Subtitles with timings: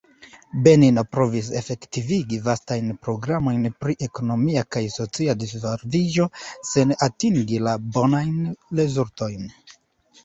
[0.67, 6.27] Benino provis efektivigi vastajn programojn pri ekonomia kaj socia disvolviĝo
[6.73, 7.63] sen atingi
[7.99, 8.37] bonajn
[8.83, 9.49] rezultojn.